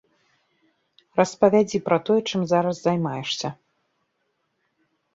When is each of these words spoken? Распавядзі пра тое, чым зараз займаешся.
Распавядзі 1.19 1.83
пра 1.91 1.97
тое, 2.09 2.17
чым 2.29 2.41
зараз 2.55 2.75
займаешся. 2.89 3.49